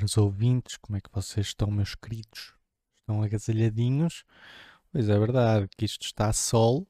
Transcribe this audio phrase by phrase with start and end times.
[0.00, 2.54] caros ouvintes, como é que vocês estão, meus queridos?
[3.00, 4.24] Estão agasalhadinhos?
[4.90, 6.88] Pois é verdade que isto está sol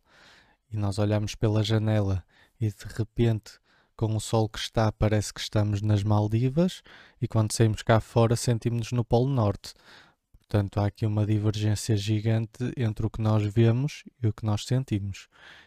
[0.70, 2.24] e nós olhamos pela janela
[2.60, 3.58] e de repente,
[3.96, 6.84] com o sol que está, parece que estamos nas Maldivas
[7.20, 9.74] e quando saímos cá fora sentimos-nos no Polo Norte.
[10.38, 14.64] Portanto, há aqui uma divergência gigante entre o que nós vemos e o que nós
[14.64, 15.26] sentimos.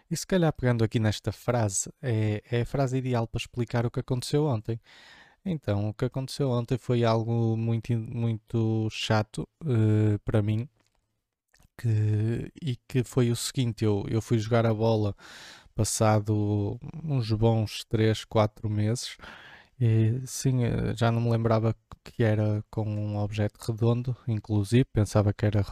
[0.10, 3.92] E se calhar, pegando aqui nesta frase, é, é a frase ideal para explicar o
[3.92, 4.80] que aconteceu ontem.
[5.46, 10.68] Então, o que aconteceu ontem foi algo muito, muito chato uh, para mim.
[11.78, 15.16] Que, e que foi o seguinte: eu, eu fui jogar a bola
[15.76, 19.18] passado uns bons 3, 4 meses.
[19.80, 25.34] E, sim, eh, já não me lembrava que era com um objeto redondo, inclusive pensava
[25.34, 25.64] que era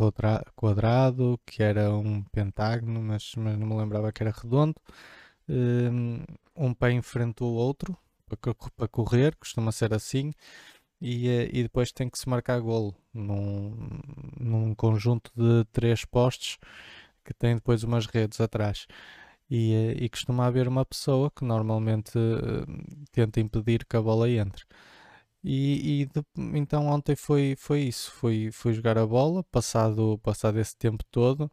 [0.56, 4.76] quadrado, que era um pentágono, mas, mas não me lembrava que era redondo.
[5.50, 6.24] Um,
[6.56, 7.98] um pé enfrentou o outro,
[8.38, 10.32] para correr, costuma ser assim,
[11.02, 14.00] e, eh, e depois tem que se marcar golo num,
[14.40, 16.58] num conjunto de três postes
[17.26, 18.88] que tem depois umas redes atrás.
[19.50, 24.30] E, eh, e costuma haver uma pessoa que normalmente uh, tenta impedir que a bola
[24.30, 24.66] entre.
[25.44, 26.24] E, e de,
[26.58, 31.52] então ontem foi, foi isso, foi, foi jogar a bola, passado, passado esse tempo todo,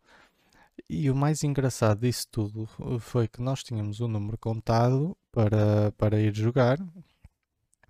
[0.89, 2.67] e o mais engraçado disso tudo
[3.01, 6.79] foi que nós tínhamos o um número contado para, para ir jogar.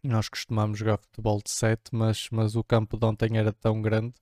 [0.03, 4.15] Nós costumamos jogar futebol de 7, mas, mas o campo de ontem era tão grande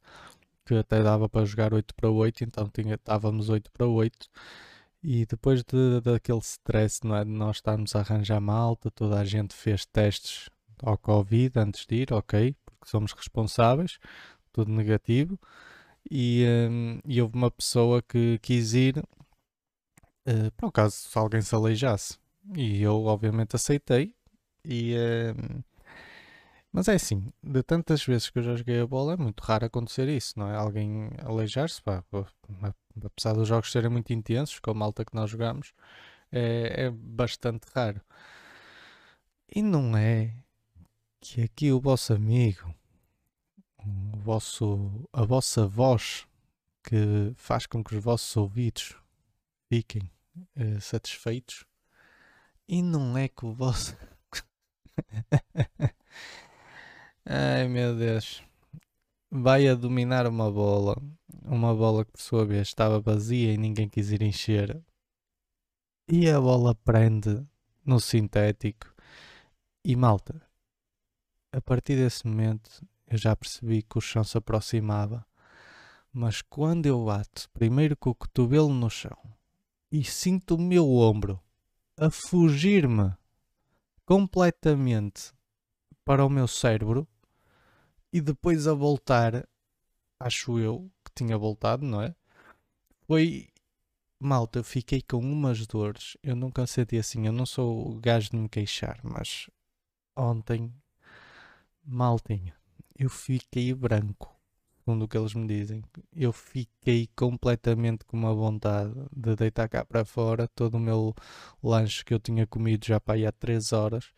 [0.64, 4.28] que até dava para jogar 8 para 8, então tinha, estávamos 8 para 8.
[5.02, 7.24] E depois de, daquele stress, não é?
[7.24, 10.50] De nós estarmos a arranjar malta, toda a gente fez testes
[10.82, 13.98] ao Covid antes de ir, ok, porque somos responsáveis,
[14.52, 15.38] tudo negativo
[16.10, 21.42] e, um, e houve uma pessoa que quis ir uh, para o caso se alguém
[21.42, 22.18] se aleijasse.
[22.54, 24.14] E eu obviamente aceitei.
[24.64, 25.62] E, um,
[26.72, 29.64] mas é assim, de tantas vezes que eu já joguei a bola, é muito raro
[29.64, 30.56] acontecer isso, não é?
[30.56, 31.80] Alguém aleijar-se,
[33.02, 35.72] apesar dos jogos serem muito intensos, como a malta que nós jogamos,
[36.30, 38.00] é, é bastante raro.
[39.54, 40.34] E não é
[41.20, 42.74] que aqui o vosso amigo
[44.14, 46.26] o vosso, a vossa voz
[46.82, 48.96] que faz com que os vossos ouvidos
[49.68, 50.10] fiquem
[50.56, 51.64] uh, satisfeitos
[52.68, 53.96] e não é que o vosso.
[57.24, 58.42] Ai meu Deus.
[59.30, 60.96] Vai a dominar uma bola.
[61.44, 64.82] Uma bola que por sua vez estava vazia e ninguém quis ir encher.
[66.08, 67.46] E a bola prende
[67.84, 68.92] no sintético.
[69.84, 70.42] E malta,
[71.52, 75.24] a partir desse momento eu já percebi que o chão se aproximava.
[76.12, 79.16] Mas quando eu bato primeiro com o cotovelo no chão
[79.92, 81.40] e sinto o meu ombro
[81.96, 83.14] a fugir-me
[84.04, 85.32] completamente
[86.04, 87.06] para o meu cérebro
[88.12, 89.46] e depois a voltar,
[90.18, 92.14] acho eu que tinha voltado, não é?
[93.06, 93.48] Foi
[94.18, 96.16] malta, eu fiquei com umas dores.
[96.22, 99.50] Eu nunca senti assim, eu não sou o gajo de me queixar, mas
[100.16, 100.72] ontem
[101.84, 102.55] maltinha
[102.98, 104.34] eu fiquei branco,
[104.78, 105.82] segundo o que eles me dizem.
[106.14, 111.14] Eu fiquei completamente com uma vontade de deitar cá para fora todo o meu
[111.62, 114.12] lanche que eu tinha comido já para aí há 3 horas.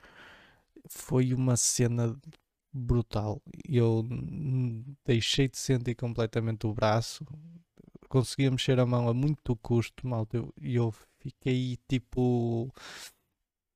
[0.89, 2.16] Foi uma cena
[2.72, 3.43] brutal.
[3.69, 4.05] Eu
[5.05, 7.25] deixei de sentir completamente o braço,
[8.09, 10.37] conseguia mexer a mão a muito custo, malta.
[10.37, 12.72] Eu, eu fiquei tipo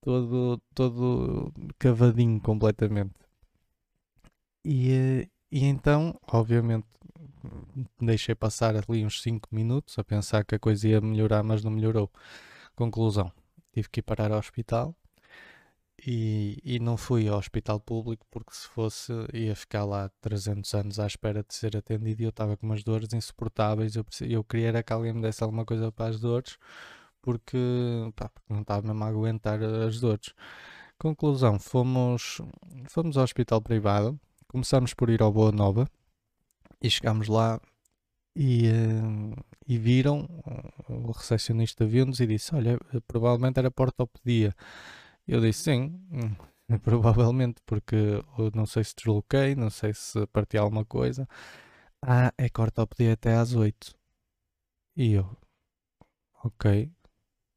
[0.01, 3.22] todo, todo cavadinho completamente.
[4.65, 6.87] E, e então, obviamente,
[8.01, 11.71] deixei passar ali uns 5 minutos a pensar que a coisa ia melhorar, mas não
[11.71, 12.11] melhorou.
[12.77, 13.33] Conclusão:
[13.73, 14.95] tive que ir parar ao hospital
[16.07, 20.99] e, e não fui ao hospital público porque se fosse ia ficar lá 300 anos
[21.01, 23.97] à espera de ser atendido e eu estava com umas dores insuportáveis.
[23.97, 26.59] Eu, eu queria era que alguém me desse alguma coisa para as dores
[27.23, 27.59] porque,
[28.17, 30.35] pá, porque não estava mesmo a aguentar as dores.
[30.99, 32.41] Conclusão: fomos,
[32.89, 34.21] fomos ao hospital privado
[34.53, 35.89] começámos por ir ao Boa Nova
[36.81, 37.59] e chegámos lá
[38.37, 40.29] e, uh, e viram,
[40.89, 42.79] o recepcionista viu-nos e disse: Olha,
[43.09, 44.55] provavelmente era para ortopedia.
[45.27, 48.23] Eu disse: Sim, hum, provavelmente, porque
[48.55, 51.27] não sei se desloquei, não sei se parti alguma coisa.
[52.03, 53.97] Ah, é que ortopedia até às 8.
[54.97, 55.37] E eu:
[56.45, 56.93] Ok.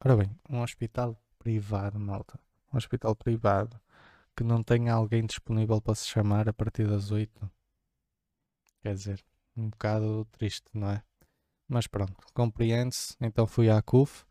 [0.04, 2.38] Ora bem, um hospital privado, malta.
[2.72, 3.78] Um hospital privado
[4.36, 7.50] que não tenha alguém disponível para se chamar a partir das 8.
[8.82, 9.24] Quer dizer,
[9.56, 11.02] um bocado triste, não é?
[11.68, 13.16] Mas pronto, compreende-se.
[13.20, 14.24] Então fui à CUF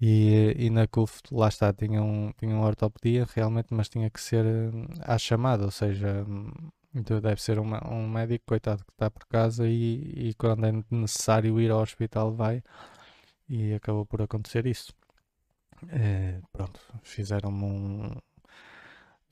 [0.00, 4.20] e, e na CUF, lá está, tinha, um, tinha uma ortopedia realmente, mas tinha que
[4.20, 6.50] ser hum, à chamada, ou seja, hum,
[6.94, 10.72] Então deve ser uma, um médico, coitado, que está por casa e, e quando é
[10.90, 12.62] necessário ir ao hospital vai
[13.48, 14.92] e acabou por acontecer isso.
[15.88, 18.10] É, pronto, fizeram-me um.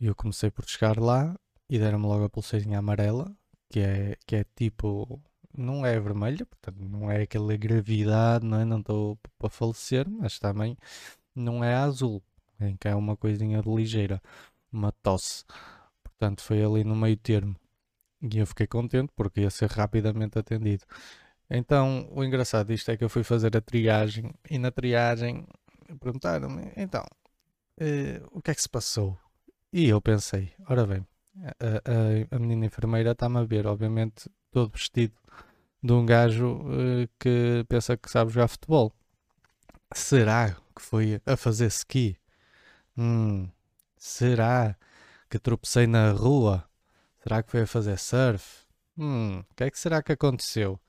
[0.01, 1.35] Eu comecei por chegar lá
[1.69, 3.35] e deram-me logo a pulseirinha amarela,
[3.71, 5.21] que é, que é tipo.
[5.57, 8.65] Não é vermelha, portanto, não é aquela gravidade, não é?
[8.65, 10.77] Não estou para falecer, mas também
[11.35, 12.23] não é azul,
[12.61, 14.23] em que é uma coisinha de ligeira,
[14.71, 15.45] uma tosse.
[16.03, 17.57] Portanto, foi ali no meio termo.
[18.23, 20.85] E eu fiquei contente porque ia ser rapidamente atendido.
[21.51, 25.47] Então, o engraçado disto é que eu fui fazer a triagem e na triagem
[26.01, 27.05] perguntaram-me, então,
[27.81, 29.19] uh, o que é que se passou?
[29.79, 31.07] E eu pensei, ora bem,
[31.61, 35.13] a, a, a menina enfermeira está-me a ver, obviamente, todo vestido
[35.83, 38.91] de um gajo uh, que pensa que sabe jogar futebol.
[39.95, 42.17] Será que foi a fazer ski?
[42.97, 43.51] Hum,
[43.99, 44.75] será
[45.29, 46.67] que tropecei na rua?
[47.23, 48.65] Será que foi a fazer surf?
[48.97, 50.81] Hum, o que é que será que aconteceu?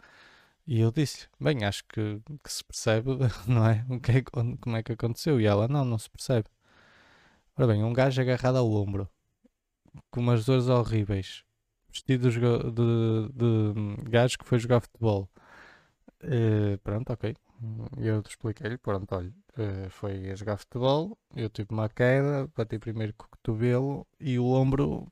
[0.65, 3.09] E eu disse, bem, acho que, que se percebe,
[3.49, 3.85] não é?
[3.89, 4.21] O que é?
[4.23, 5.41] Como é que aconteceu?
[5.41, 6.47] E ela, não, não se percebe.
[7.57, 9.09] Ora bem, um gajo agarrado ao ombro,
[10.11, 11.43] com umas dores horríveis,
[11.91, 15.27] vestido de, de, de gajo que foi jogar futebol.
[16.23, 17.35] Uh, pronto, ok.
[17.97, 23.11] Eu expliquei-lhe, pronto, olha, uh, foi a jogar futebol, eu tive uma queda, bati primeiro
[23.17, 25.07] com o cotovelo e o ombro,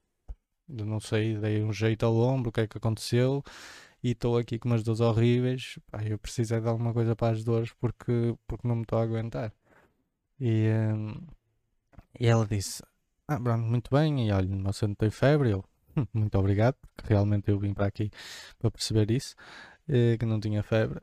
[0.68, 3.44] não sei, dei um jeito ao ombro, o que é que aconteceu?
[4.04, 5.80] e estou aqui com umas dores horríveis.
[5.90, 9.04] Pá, eu preciso de alguma coisa para as dores porque, porque não me estou a
[9.04, 9.52] aguentar.
[10.40, 11.26] E, um,
[12.20, 12.84] e ela disse:
[13.28, 14.28] Ah, pronto, muito bem.
[14.28, 15.52] E olha, você não tem febre?
[15.52, 15.66] Eu,
[15.98, 18.12] hum, muito obrigado, porque realmente eu vim para aqui
[18.60, 19.36] para perceber isso,
[19.88, 21.02] eh, que não tinha febre.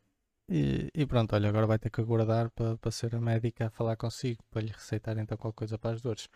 [0.49, 3.71] E, e, pronto, olha, agora vai ter que aguardar para, para ser a médica a
[3.71, 6.29] falar consigo, para lhe receitar então qualquer coisa para as dores.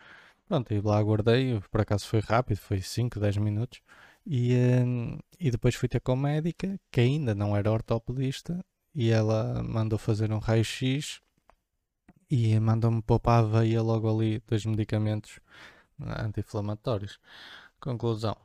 [0.48, 3.80] Pronto, e lá aguardei, por acaso foi rápido, foi 5, 10 minutos.
[4.26, 8.64] E, hum, e depois fui ter com a médica, que ainda não era ortopedista,
[8.94, 11.20] e ela mandou fazer um raio-x
[12.30, 15.38] e mandou-me para a logo ali dois medicamentos
[16.00, 17.18] anti-inflamatórios.
[17.80, 18.36] Conclusão,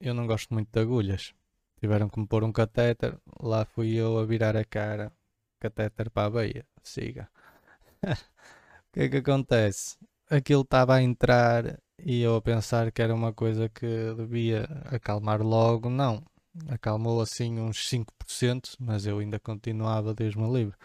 [0.00, 1.34] eu não gosto muito de agulhas.
[1.80, 5.12] Tiveram que me pôr um catéter, lá fui eu a virar a cara,
[5.60, 7.28] catéter para a veia, siga.
[8.02, 9.96] o que é que acontece?
[10.30, 15.42] Aquilo estava a entrar e eu a pensar que era uma coisa que devia acalmar
[15.42, 16.22] logo, não.
[16.68, 20.76] Acalmou assim uns 5%, mas eu ainda continuava desde me livre.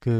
[0.00, 0.10] Que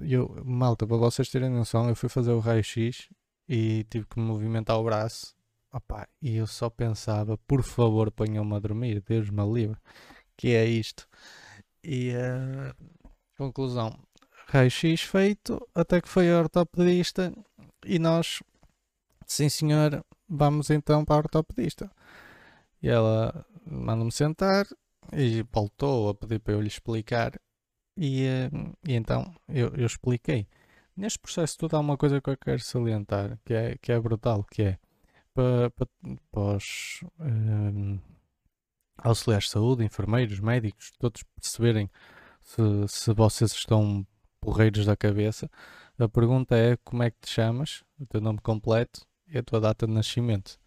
[0.00, 3.08] eu, malta, para vocês terem noção, eu fui fazer o raio-x
[3.48, 5.34] e tive que movimentar o braço.
[5.72, 9.78] Opa, e eu só pensava, por favor, ponham-me a dormir, Deus me livre.
[10.36, 11.06] Que é isto?
[11.84, 12.74] E uh,
[13.36, 13.96] conclusão,
[14.48, 17.32] raio-x feito, até que foi a ortopedista
[17.86, 18.42] e nós
[19.26, 21.90] sim senhor, vamos então para a ortopedista.
[22.82, 24.66] E ela manda-me sentar
[25.12, 27.32] e voltou a pedir para eu lhe explicar.
[28.00, 28.50] E, eh,
[28.88, 30.46] e então eu, eu, expliquei.
[30.96, 34.42] Neste processo tudo há uma coisa que eu quero salientar, que é, que é brutal,
[34.42, 34.78] que é
[35.34, 35.88] para, para,
[36.32, 37.98] para os um,
[38.96, 41.90] auxiliares de saúde, enfermeiros, médicos, todos perceberem
[42.40, 44.06] se, se vocês estão
[44.40, 45.50] porreiros da cabeça.
[45.98, 49.60] A pergunta é como é que te chamas, o teu nome completo e a tua
[49.60, 50.58] data de nascimento.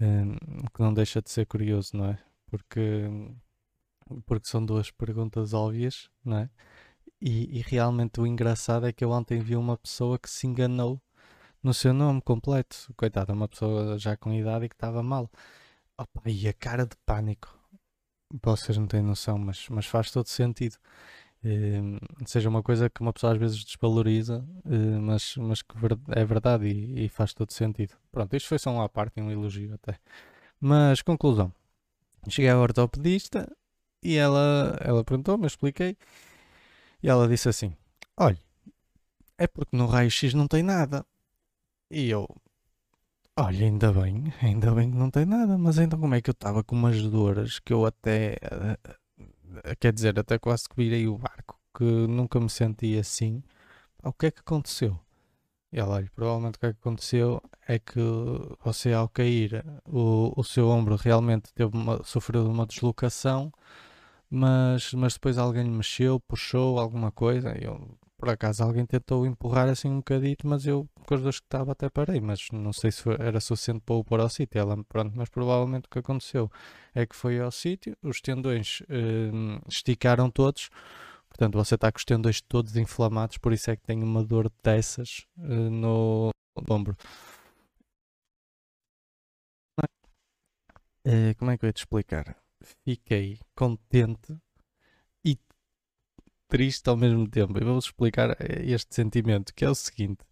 [0.00, 0.34] Um,
[0.74, 2.18] que não deixa de ser curioso, não é?
[2.46, 3.08] Porque,
[4.24, 6.50] porque são duas perguntas óbvias, não é?
[7.20, 11.00] E, e, realmente o engraçado é que eu ontem vi uma pessoa que se enganou
[11.62, 12.92] no seu nome completo.
[12.96, 15.30] Coitada, uma pessoa já com idade e que estava mal.
[15.98, 17.58] Opa, e a cara de pânico.
[18.42, 20.76] Vocês não têm noção, mas, mas faz todo sentido.
[21.44, 25.76] Ehm, seja uma coisa que uma pessoa às vezes desvaloriza, uh, mas, mas que
[26.10, 27.94] é verdade e, e, faz todo sentido.
[28.10, 29.98] Pronto, isto foi só uma parte, um elogio até.
[30.60, 31.52] Mas, conclusão.
[32.28, 33.48] Cheguei à ortopedista
[34.02, 35.96] e ela, ela perguntou-me, expliquei.
[37.02, 37.74] E ela disse assim:
[38.16, 38.38] Olha,
[39.38, 41.04] é porque no raio-x não tem nada.
[41.90, 42.26] E eu,
[43.36, 46.32] olha, ainda bem, ainda bem que não tem nada, mas então como é que eu
[46.32, 51.18] estava com umas dores que eu até uh, quer dizer, até quase que virei o
[51.18, 53.42] barco, que nunca me senti assim.
[54.02, 54.98] O que é que aconteceu?
[55.78, 58.00] Ela, olha, provavelmente o que é que aconteceu é que
[58.64, 63.52] você ao cair, o, o seu ombro realmente teve uma, sofreu uma deslocação,
[64.30, 67.78] mas, mas depois alguém mexeu, puxou alguma coisa, eu
[68.16, 71.72] por acaso alguém tentou empurrar assim um bocadito, mas eu, com as duas que estava,
[71.72, 72.18] até parei.
[72.18, 74.58] Mas não sei se era suficiente para o pôr ao sítio.
[74.58, 76.50] Ela, pronto, mas provavelmente o que aconteceu
[76.94, 80.70] é que foi ao sítio, os tendões hum, esticaram todos.
[81.36, 84.50] Portanto, você está com os tendões todos inflamados, por isso é que tem uma dor
[84.64, 86.30] dessas uh, no,
[86.66, 86.96] ombro.
[91.06, 92.34] Uh, como é que eu ia te explicar?
[92.62, 94.34] Fiquei contente
[95.22, 95.38] e
[96.48, 97.58] triste ao mesmo tempo.
[97.58, 100.24] Eu vou explicar eh, este sentimento, que é o seguinte,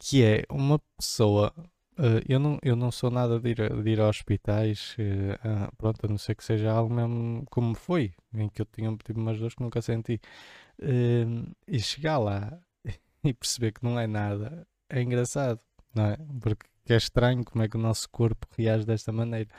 [0.00, 1.54] que é uma pessoa
[2.00, 5.76] Uh, eu, não, eu não sou nada de ir, de ir a hospitais, uh, uh,
[5.76, 9.20] pronto, a não ser que seja algo mesmo como foi, em que eu tinha tipo,
[9.20, 10.18] umas dores que nunca senti.
[11.68, 12.58] e chegar lá
[13.22, 15.60] e perceber que não é nada é engraçado,
[15.94, 16.16] não é?
[16.40, 19.50] Porque é estranho como é que o nosso corpo reage desta maneira.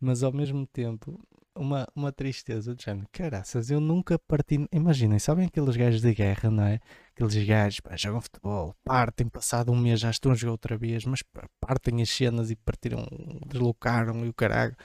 [0.00, 1.18] Mas ao mesmo tempo
[1.54, 3.06] uma, uma tristeza de género.
[3.12, 4.66] Caraças, eu nunca parti.
[4.72, 6.80] Imaginem, sabem aqueles gajos de guerra, não é?
[7.14, 11.04] Aqueles gajos pá, jogam futebol, partem, passado um mês já estão a jogar outra vez,
[11.04, 11.22] mas
[11.60, 13.06] partem as cenas e partiram,
[13.46, 14.76] deslocaram e o caralho.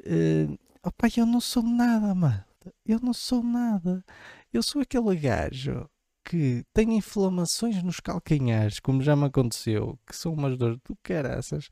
[0.00, 2.44] Uh, opa, eu não sou nada, mano.
[2.84, 4.04] Eu não sou nada.
[4.52, 5.88] Eu sou aquele gajo
[6.24, 11.70] que tem inflamações nos calcanhares, como já me aconteceu, que são umas dores do caraças.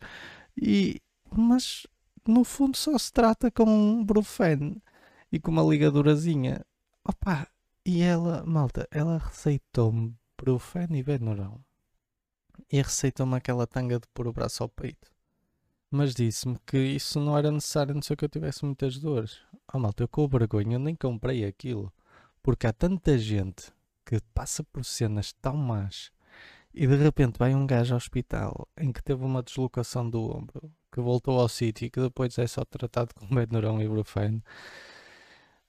[0.57, 1.87] E, mas
[2.29, 4.83] no fundo só se trata com um Brufen
[5.33, 6.65] e com uma ligadurazinha.
[7.03, 7.49] Opa,
[7.85, 11.59] e ela, malta, ela receitou-me Brufen e Benuron.
[12.71, 15.11] E receitou-me aquela tanga de pôr o braço ao peito.
[15.91, 19.39] Mas disse-me que isso não era necessário, não sei que eu tivesse muitas dores.
[19.73, 21.91] Oh malta, eu com vergonha eu nem comprei aquilo.
[22.43, 23.73] Porque há tanta gente
[24.05, 26.13] que passa por cenas tão más
[26.79, 30.73] e de repente vai um gajo ao hospital em que teve uma deslocação do ombro
[30.93, 34.41] que voltou ao sítio e que depois é só tratado com Benurão e Ibuprofeno.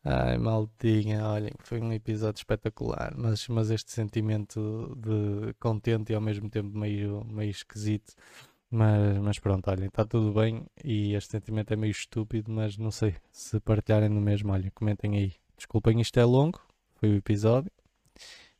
[0.05, 6.21] Ai, maldinha, olhem, foi um episódio espetacular, mas, mas este sentimento de contente e ao
[6.21, 8.13] mesmo tempo meio, meio esquisito.
[8.69, 12.91] Mas, mas pronto, olhem, está tudo bem e este sentimento é meio estúpido, mas não
[12.91, 15.33] sei se partilharem no mesmo, olhem, comentem aí.
[15.57, 16.61] Desculpem, isto é longo,
[16.99, 17.71] foi o episódio.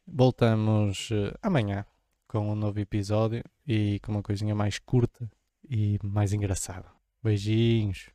[0.08, 1.86] Voltamos uh, amanhã
[2.30, 5.30] com um novo episódio e com uma coisinha mais curta
[5.68, 6.86] e mais engraçada.
[7.22, 8.10] Beijinhos.